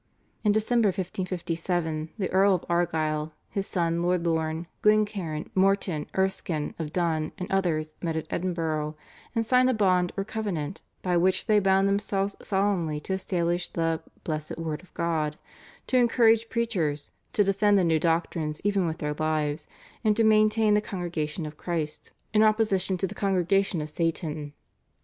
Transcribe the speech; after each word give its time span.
In 0.43 0.51
December 0.51 0.87
1557 0.87 2.09
the 2.17 2.31
Earl 2.31 2.55
of 2.55 2.65
Argyll, 2.67 3.33
his 3.51 3.67
son 3.67 4.01
Lord 4.01 4.25
Lorne, 4.25 4.65
Glencairn, 4.81 5.51
Morton, 5.53 6.07
Erskine 6.17 6.73
of 6.79 6.91
Dun, 6.91 7.33
and 7.37 7.45
others, 7.51 7.93
met 8.01 8.15
at 8.15 8.25
Edinburgh 8.31 8.95
and 9.35 9.45
signed 9.45 9.69
a 9.69 9.75
bond 9.75 10.11
or 10.17 10.23
covenant, 10.23 10.81
by 11.03 11.17
which 11.17 11.45
they 11.45 11.59
bound 11.59 11.87
themselves 11.87 12.35
solemnly 12.41 12.99
to 13.01 13.13
establish 13.13 13.67
the 13.67 14.01
"Blessed 14.23 14.57
Word 14.57 14.81
of 14.81 14.91
God," 14.95 15.37
to 15.85 15.97
encourage 15.97 16.49
preachers, 16.49 17.11
to 17.33 17.43
defend 17.43 17.77
the 17.77 17.83
new 17.83 17.99
doctrines 17.99 18.59
even 18.63 18.87
with 18.87 18.97
their 18.97 19.13
lives, 19.13 19.67
and 20.03 20.17
to 20.17 20.23
maintain 20.23 20.73
the 20.73 20.81
Congregation 20.81 21.45
of 21.45 21.57
Christ 21.57 22.09
in 22.33 22.41
opposition 22.41 22.97
to 22.97 23.05
the 23.05 23.13
Congregation 23.13 23.81
of 23.81 23.89
Satan. 23.91 24.53